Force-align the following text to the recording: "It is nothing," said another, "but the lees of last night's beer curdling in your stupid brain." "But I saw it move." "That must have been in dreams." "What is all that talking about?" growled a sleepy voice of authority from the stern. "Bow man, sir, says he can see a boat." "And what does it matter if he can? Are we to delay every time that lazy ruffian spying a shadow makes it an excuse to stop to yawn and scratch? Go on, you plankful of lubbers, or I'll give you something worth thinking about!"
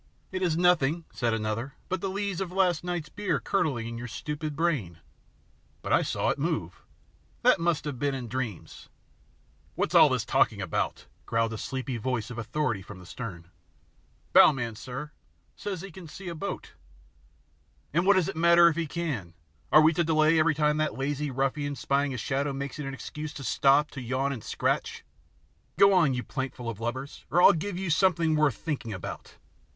"It 0.31 0.41
is 0.41 0.57
nothing," 0.57 1.05
said 1.13 1.31
another, 1.31 1.75
"but 1.87 2.01
the 2.01 2.09
lees 2.09 2.41
of 2.41 2.51
last 2.51 2.83
night's 2.83 3.09
beer 3.09 3.39
curdling 3.39 3.87
in 3.87 3.97
your 3.99 4.07
stupid 4.07 4.55
brain." 4.55 4.97
"But 5.83 5.93
I 5.93 6.01
saw 6.01 6.29
it 6.29 6.39
move." 6.39 6.81
"That 7.43 7.59
must 7.59 7.85
have 7.85 7.99
been 7.99 8.15
in 8.15 8.27
dreams." 8.27 8.89
"What 9.75 9.91
is 9.91 9.93
all 9.93 10.09
that 10.09 10.25
talking 10.25 10.59
about?" 10.59 11.05
growled 11.27 11.53
a 11.53 11.57
sleepy 11.59 11.97
voice 11.97 12.31
of 12.31 12.39
authority 12.39 12.81
from 12.81 12.97
the 12.97 13.05
stern. 13.05 13.51
"Bow 14.33 14.51
man, 14.51 14.75
sir, 14.75 15.11
says 15.55 15.81
he 15.81 15.91
can 15.91 16.07
see 16.07 16.29
a 16.29 16.33
boat." 16.33 16.73
"And 17.93 18.03
what 18.03 18.15
does 18.15 18.27
it 18.27 18.35
matter 18.35 18.67
if 18.69 18.77
he 18.77 18.87
can? 18.87 19.35
Are 19.71 19.81
we 19.81 19.93
to 19.93 20.03
delay 20.03 20.39
every 20.39 20.55
time 20.55 20.77
that 20.77 20.97
lazy 20.97 21.29
ruffian 21.29 21.75
spying 21.75 22.11
a 22.11 22.17
shadow 22.17 22.53
makes 22.53 22.79
it 22.79 22.87
an 22.87 22.93
excuse 22.95 23.33
to 23.35 23.43
stop 23.43 23.91
to 23.91 24.01
yawn 24.01 24.31
and 24.31 24.43
scratch? 24.43 25.03
Go 25.77 25.93
on, 25.93 26.15
you 26.15 26.23
plankful 26.23 26.69
of 26.71 26.79
lubbers, 26.79 27.23
or 27.29 27.39
I'll 27.39 27.53
give 27.53 27.77
you 27.77 27.91
something 27.91 28.35
worth 28.35 28.55
thinking 28.55 28.93
about!" 28.93 29.35